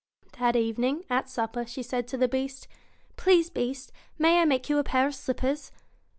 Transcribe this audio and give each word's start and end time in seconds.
That 0.39 0.55
evening, 0.55 1.05
at 1.11 1.29
supper, 1.29 1.63
she 1.67 1.83
said 1.83 2.07
to 2.07 2.17
the 2.17 2.27
Beast:' 2.27 2.67
Please, 3.17 3.51
Beast! 3.51 3.91
may 4.17 4.41
I 4.41 4.45
make 4.45 4.67
you 4.67 4.79
a 4.79 4.83
pair 4.83 5.05
of 5.05 5.13
slippers? 5.13 5.71